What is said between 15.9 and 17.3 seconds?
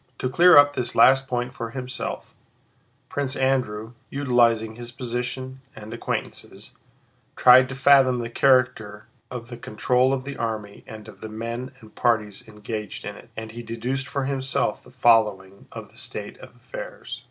the state of affairs.